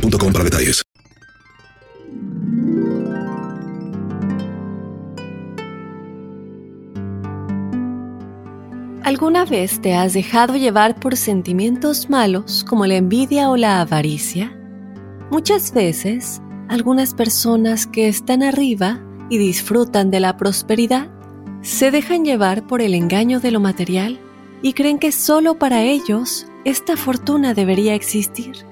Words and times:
boostmobile.com 0.00 0.32
para 0.32 0.44
detalles. 0.44 0.82
¿Alguna 9.02 9.46
vez 9.46 9.80
te 9.80 9.94
has 9.94 10.12
dejado 10.12 10.56
llevar 10.56 11.00
por 11.00 11.16
sentimientos 11.16 12.10
malos 12.10 12.64
como 12.68 12.84
la 12.84 12.96
envidia 12.96 13.48
o 13.48 13.56
la 13.56 13.80
avaricia? 13.80 14.54
Muchas 15.30 15.72
veces, 15.72 16.42
algunas 16.68 17.14
personas 17.14 17.86
que 17.86 18.06
están 18.08 18.42
arriba 18.42 19.00
y 19.30 19.38
disfrutan 19.38 20.10
de 20.10 20.20
la 20.20 20.36
prosperidad 20.36 21.08
se 21.62 21.90
dejan 21.90 22.24
llevar 22.24 22.66
por 22.66 22.82
el 22.82 22.94
engaño 22.94 23.40
de 23.40 23.50
lo 23.50 23.60
material 23.60 24.20
y 24.60 24.74
creen 24.74 24.98
que 24.98 25.10
solo 25.10 25.58
para 25.58 25.82
ellos 25.82 26.46
esta 26.64 26.96
fortuna 26.96 27.54
debería 27.54 27.94
existir 27.94 28.66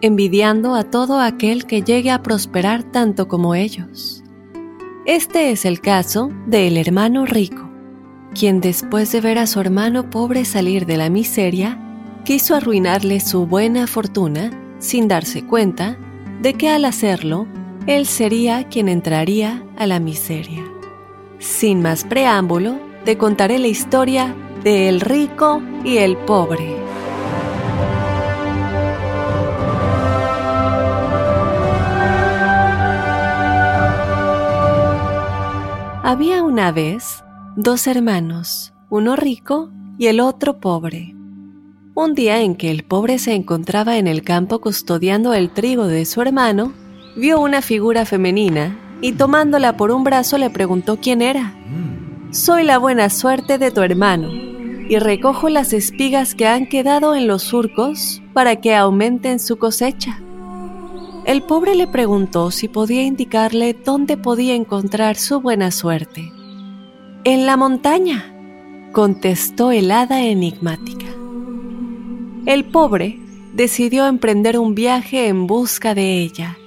envidiando 0.00 0.74
a 0.74 0.84
todo 0.84 1.20
aquel 1.20 1.66
que 1.66 1.82
llegue 1.82 2.10
a 2.10 2.22
prosperar 2.22 2.82
tanto 2.82 3.28
como 3.28 3.54
ellos. 3.54 4.22
Este 5.06 5.50
es 5.50 5.64
el 5.64 5.80
caso 5.80 6.30
del 6.46 6.76
hermano 6.76 7.26
rico, 7.26 7.68
quien 8.34 8.60
después 8.60 9.10
de 9.12 9.20
ver 9.20 9.38
a 9.38 9.46
su 9.46 9.60
hermano 9.60 10.10
pobre 10.10 10.44
salir 10.44 10.86
de 10.86 10.96
la 10.96 11.10
miseria, 11.10 11.78
quiso 12.24 12.54
arruinarle 12.54 13.20
su 13.20 13.46
buena 13.46 13.86
fortuna 13.86 14.50
sin 14.78 15.08
darse 15.08 15.44
cuenta 15.46 15.98
de 16.40 16.54
que 16.54 16.68
al 16.68 16.84
hacerlo, 16.84 17.46
él 17.86 18.06
sería 18.06 18.64
quien 18.68 18.88
entraría 18.88 19.64
a 19.76 19.86
la 19.86 20.00
miseria. 20.00 20.64
Sin 21.38 21.82
más 21.82 22.04
preámbulo, 22.04 22.78
te 23.04 23.16
contaré 23.16 23.58
la 23.58 23.68
historia 23.68 24.34
de 24.62 24.88
el 24.88 25.00
rico 25.00 25.62
y 25.84 25.98
el 25.98 26.16
pobre. 26.18 26.79
Había 36.10 36.42
una 36.42 36.72
vez 36.72 37.22
dos 37.54 37.86
hermanos, 37.86 38.72
uno 38.88 39.14
rico 39.14 39.70
y 39.96 40.08
el 40.08 40.18
otro 40.18 40.58
pobre. 40.58 41.14
Un 41.94 42.14
día 42.16 42.40
en 42.40 42.56
que 42.56 42.72
el 42.72 42.82
pobre 42.82 43.20
se 43.20 43.34
encontraba 43.34 43.96
en 43.96 44.08
el 44.08 44.24
campo 44.24 44.60
custodiando 44.60 45.34
el 45.34 45.50
trigo 45.50 45.86
de 45.86 46.04
su 46.06 46.20
hermano, 46.20 46.72
vio 47.14 47.40
una 47.40 47.62
figura 47.62 48.06
femenina 48.06 48.76
y 49.00 49.12
tomándola 49.12 49.76
por 49.76 49.92
un 49.92 50.02
brazo 50.02 50.36
le 50.36 50.50
preguntó 50.50 50.98
quién 51.00 51.22
era. 51.22 51.54
Soy 52.32 52.64
la 52.64 52.78
buena 52.78 53.08
suerte 53.08 53.58
de 53.58 53.70
tu 53.70 53.80
hermano 53.80 54.32
y 54.32 54.98
recojo 54.98 55.48
las 55.48 55.72
espigas 55.72 56.34
que 56.34 56.48
han 56.48 56.66
quedado 56.66 57.14
en 57.14 57.28
los 57.28 57.44
surcos 57.44 58.20
para 58.32 58.56
que 58.56 58.74
aumenten 58.74 59.38
su 59.38 59.58
cosecha. 59.58 60.20
El 61.30 61.42
pobre 61.42 61.76
le 61.76 61.86
preguntó 61.86 62.50
si 62.50 62.66
podía 62.66 63.04
indicarle 63.04 63.72
dónde 63.72 64.16
podía 64.16 64.56
encontrar 64.56 65.14
su 65.14 65.40
buena 65.40 65.70
suerte. 65.70 66.32
En 67.22 67.46
la 67.46 67.56
montaña, 67.56 68.34
contestó 68.90 69.70
el 69.70 69.92
hada 69.92 70.24
enigmática. 70.24 71.06
El 72.46 72.64
pobre 72.64 73.20
decidió 73.54 74.08
emprender 74.08 74.58
un 74.58 74.74
viaje 74.74 75.28
en 75.28 75.46
busca 75.46 75.94
de 75.94 76.18
ella, 76.18 76.58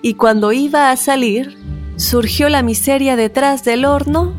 y 0.00 0.14
cuando 0.14 0.52
iba 0.52 0.90
a 0.90 0.96
salir, 0.96 1.58
surgió 1.96 2.48
la 2.48 2.62
miseria 2.62 3.14
detrás 3.14 3.62
del 3.62 3.84
horno 3.84 4.32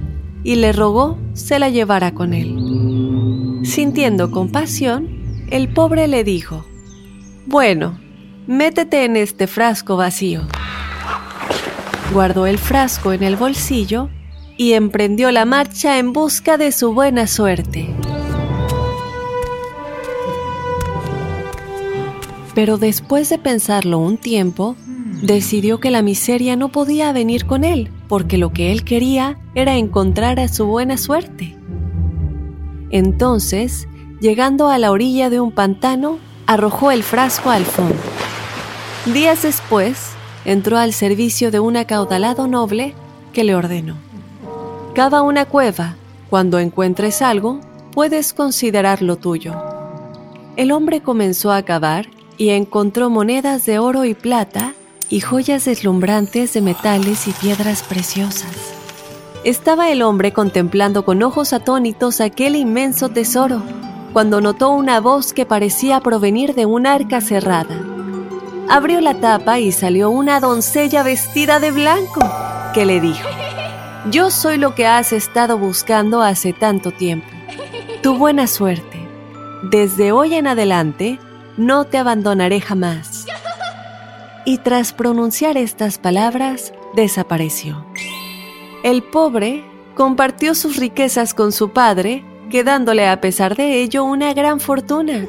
y 0.43 0.55
le 0.55 0.71
rogó 0.71 1.19
se 1.33 1.59
la 1.59 1.69
llevara 1.69 2.15
con 2.15 2.33
él. 2.33 3.59
Sintiendo 3.65 4.31
compasión, 4.31 5.09
el 5.51 5.71
pobre 5.71 6.07
le 6.07 6.23
dijo, 6.23 6.65
Bueno, 7.45 7.99
métete 8.49 9.05
en 9.05 9.15
este 9.15 9.45
frasco 9.45 9.95
vacío. 9.95 10.41
Guardó 12.11 12.47
el 12.47 12.57
frasco 12.57 13.13
en 13.13 13.21
el 13.21 13.35
bolsillo 13.35 14.09
y 14.57 14.73
emprendió 14.73 15.29
la 15.31 15.45
marcha 15.45 15.99
en 15.99 16.13
busca 16.13 16.57
de 16.57 16.71
su 16.71 16.91
buena 16.91 17.27
suerte. 17.27 17.93
Pero 22.55 22.79
después 22.79 23.29
de 23.29 23.37
pensarlo 23.37 23.99
un 23.99 24.17
tiempo, 24.17 24.75
decidió 25.21 25.79
que 25.79 25.91
la 25.91 26.01
miseria 26.01 26.55
no 26.55 26.69
podía 26.69 27.13
venir 27.13 27.45
con 27.45 27.63
él, 27.63 27.91
porque 28.07 28.39
lo 28.39 28.51
que 28.51 28.71
él 28.71 28.83
quería 28.83 29.37
era 29.53 29.75
encontrar 29.75 30.39
a 30.39 30.47
su 30.47 30.65
buena 30.65 30.97
suerte. 30.97 31.55
Entonces, 32.89 33.87
llegando 34.19 34.69
a 34.69 34.79
la 34.79 34.89
orilla 34.89 35.29
de 35.29 35.39
un 35.39 35.51
pantano, 35.51 36.17
arrojó 36.47 36.89
el 36.89 37.03
frasco 37.03 37.51
al 37.51 37.63
fondo. 37.63 37.93
Días 39.05 39.43
después, 39.43 40.09
entró 40.43 40.77
al 40.77 40.91
servicio 40.91 41.51
de 41.51 41.61
un 41.61 41.77
acaudalado 41.77 42.47
noble 42.47 42.93
que 43.31 43.45
le 43.45 43.55
ordenó. 43.55 43.95
Cava 44.93 45.21
una 45.21 45.45
cueva. 45.45 45.95
Cuando 46.29 46.59
encuentres 46.59 47.21
algo, 47.21 47.61
puedes 47.93 48.33
considerarlo 48.33 49.15
tuyo. 49.15 49.55
El 50.57 50.73
hombre 50.73 51.01
comenzó 51.01 51.53
a 51.53 51.63
cavar 51.63 52.07
y 52.37 52.49
encontró 52.49 53.09
monedas 53.09 53.65
de 53.65 53.79
oro 53.79 54.03
y 54.03 54.13
plata 54.13 54.73
y 55.07 55.21
joyas 55.21 55.63
deslumbrantes 55.63 56.53
de 56.53 56.61
metales 56.61 57.27
y 57.27 57.31
piedras 57.31 57.83
preciosas. 57.83 58.51
Estaba 59.45 59.89
el 59.89 60.01
hombre 60.01 60.33
contemplando 60.33 61.05
con 61.05 61.23
ojos 61.23 61.53
atónitos 61.53 62.19
aquel 62.19 62.57
inmenso 62.57 63.07
tesoro, 63.07 63.63
cuando 64.11 64.41
notó 64.41 64.71
una 64.71 64.99
voz 64.99 65.31
que 65.31 65.45
parecía 65.45 66.01
provenir 66.01 66.53
de 66.53 66.65
un 66.65 66.85
arca 66.85 67.21
cerrada 67.21 67.88
abrió 68.69 69.01
la 69.01 69.15
tapa 69.15 69.59
y 69.59 69.71
salió 69.71 70.09
una 70.09 70.39
doncella 70.39 71.03
vestida 71.03 71.59
de 71.59 71.71
blanco, 71.71 72.21
que 72.73 72.85
le 72.85 73.01
dijo, 73.01 73.27
yo 74.11 74.29
soy 74.29 74.57
lo 74.57 74.75
que 74.75 74.85
has 74.85 75.11
estado 75.11 75.57
buscando 75.57 76.21
hace 76.21 76.53
tanto 76.53 76.91
tiempo. 76.91 77.27
Tu 78.01 78.15
buena 78.15 78.47
suerte. 78.47 78.97
Desde 79.63 80.11
hoy 80.11 80.35
en 80.35 80.47
adelante, 80.47 81.19
no 81.57 81.85
te 81.85 81.97
abandonaré 81.97 82.61
jamás. 82.61 83.25
Y 84.45 84.59
tras 84.59 84.93
pronunciar 84.93 85.57
estas 85.57 85.97
palabras, 85.97 86.73
desapareció. 86.95 87.85
El 88.83 89.03
pobre 89.03 89.65
compartió 89.95 90.55
sus 90.55 90.77
riquezas 90.77 91.33
con 91.33 91.51
su 91.51 91.71
padre, 91.71 92.23
quedándole 92.49 93.07
a 93.07 93.19
pesar 93.19 93.57
de 93.57 93.81
ello 93.81 94.05
una 94.05 94.33
gran 94.33 94.61
fortuna. 94.61 95.25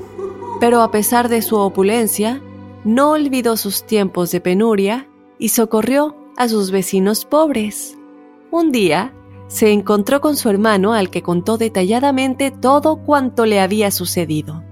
Pero 0.61 0.83
a 0.83 0.93
pesar 0.93 1.29
de 1.29 1.43
su 1.43 1.57
opulencia, 1.57 2.41
no 2.85 3.11
olvidó 3.11 3.57
sus 3.57 3.85
tiempos 3.85 4.31
de 4.31 4.41
penuria 4.41 5.09
y 5.39 5.51
socorrió 5.51 6.17
a 6.37 6.49
sus 6.49 6.71
vecinos 6.71 7.25
pobres. 7.25 7.99
Un 8.51 8.73
día, 8.73 9.13
se 9.49 9.73
encontró 9.73 10.21
con 10.21 10.37
su 10.37 10.49
hermano 10.49 10.93
al 10.93 11.11
que 11.11 11.23
contó 11.23 11.59
detalladamente 11.59 12.51
todo 12.51 12.97
cuanto 12.97 13.47
le 13.47 13.61
había 13.61 13.91
sucedido. 13.91 14.63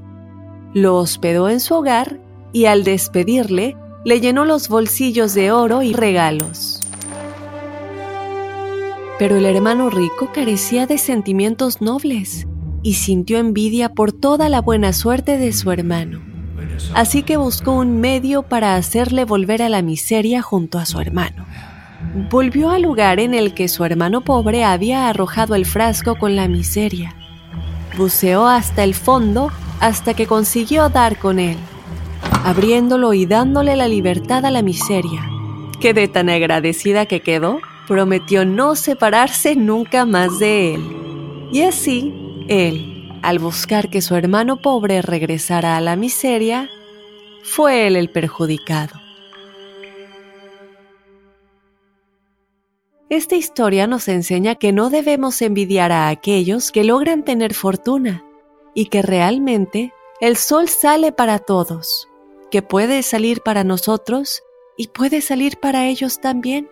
Lo 0.73 0.97
hospedó 0.97 1.49
en 1.49 1.61
su 1.61 1.75
hogar 1.75 2.21
y 2.53 2.67
al 2.67 2.85
despedirle, 2.85 3.77
le 4.05 4.21
llenó 4.21 4.45
los 4.45 4.69
bolsillos 4.69 5.35
de 5.35 5.51
oro 5.51 5.83
y 5.83 5.93
regalos. 5.93 6.81
Pero 9.19 9.37
el 9.37 9.47
hermano 9.47 9.91
rico 9.91 10.31
carecía 10.33 10.87
de 10.87 10.97
sentimientos 10.97 11.83
nobles 11.83 12.47
y 12.83 12.95
sintió 12.95 13.39
envidia 13.39 13.89
por 13.89 14.13
toda 14.13 14.49
la 14.49 14.61
buena 14.61 14.93
suerte 14.93 15.39
de 15.39 15.53
su 15.53 15.73
hermano. 15.73 16.28
Así 16.95 17.23
que 17.23 17.37
buscó 17.37 17.73
un 17.73 18.01
medio 18.01 18.43
para 18.43 18.75
hacerle 18.77 19.25
volver 19.25 19.63
a 19.63 19.69
la 19.69 19.83
miseria 19.83 20.43
junto 20.43 20.79
a 20.79 20.87
su 20.87 21.01
hermano. 21.01 21.47
Volvió 22.31 22.71
al 22.71 22.83
lugar 22.83 23.21
en 23.21 23.35
el 23.35 23.55
que 23.55 23.69
su 23.69 23.85
hermano 23.85 24.23
pobre 24.23 24.65
había 24.65 25.09
arrojado 25.09 25.55
el 25.55 25.67
frasco 25.67 26.17
con 26.17 26.37
la 26.37 26.49
miseria. 26.49 27.15
Buceó 27.97 28.47
hasta 28.47 28.85
el 28.85 28.95
fondo 28.95 29.51
hasta 29.81 30.15
que 30.15 30.27
consiguió 30.27 30.89
dar 30.89 31.19
con 31.19 31.39
él, 31.39 31.57
abriéndolo 32.45 33.13
y 33.15 33.27
dándole 33.27 33.77
la 33.77 33.89
libertad 33.89 34.45
a 34.45 34.51
la 34.51 34.63
miseria, 34.63 35.29
que 35.81 35.95
de 35.95 36.09
tan 36.09 36.29
agradecida 36.29 37.07
que 37.07 37.21
quedó, 37.21 37.61
prometió 37.87 38.45
no 38.45 38.75
separarse 38.77 39.57
nunca 39.57 40.05
más 40.05 40.39
de 40.39 40.75
él. 40.75 41.49
Y 41.53 41.63
así, 41.63 42.13
él, 42.49 42.98
al 43.23 43.39
buscar 43.39 43.91
que 43.91 44.03
su 44.03 44.15
hermano 44.15 44.61
pobre 44.61 45.03
regresara 45.03 45.77
a 45.77 45.81
la 45.81 45.97
miseria, 45.97 46.69
fue 47.43 47.87
él 47.87 47.97
el 47.97 48.11
perjudicado. 48.11 49.01
Esta 53.11 53.37
historia 53.37 53.87
nos 53.87 54.07
enseña 54.09 54.57
que 54.57 54.73
no 54.73 54.91
debemos 54.91 55.41
envidiar 55.41 55.93
a 55.93 56.09
aquellos 56.09 56.71
que 56.73 56.85
logran 56.85 57.25
tener 57.25 57.55
fortuna 57.55 58.23
y 58.75 58.87
que 58.87 59.01
realmente 59.01 59.95
el 60.21 60.37
sol 60.37 60.69
sale 60.69 61.11
para 61.11 61.39
todos, 61.39 62.09
que 62.51 62.61
puede 62.61 63.03
salir 63.03 63.41
para 63.41 63.65
nosotros 63.65 64.43
y 64.77 64.89
puede 64.89 65.23
salir 65.23 65.57
para 65.57 65.87
ellos 65.87 66.21
también. 66.21 66.69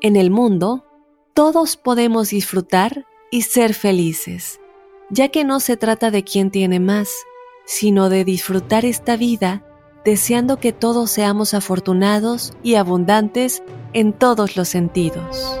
En 0.00 0.16
el 0.16 0.30
mundo, 0.30 0.86
todos 1.34 1.76
podemos 1.76 2.30
disfrutar 2.30 3.04
y 3.30 3.42
ser 3.42 3.74
felices, 3.74 4.60
ya 5.10 5.28
que 5.28 5.44
no 5.44 5.60
se 5.60 5.76
trata 5.76 6.10
de 6.10 6.24
quién 6.24 6.50
tiene 6.50 6.80
más, 6.80 7.10
sino 7.64 8.08
de 8.08 8.24
disfrutar 8.24 8.84
esta 8.84 9.16
vida 9.16 9.64
deseando 10.04 10.58
que 10.58 10.72
todos 10.72 11.10
seamos 11.10 11.52
afortunados 11.52 12.52
y 12.62 12.76
abundantes 12.76 13.62
en 13.92 14.12
todos 14.12 14.56
los 14.56 14.68
sentidos. 14.68 15.60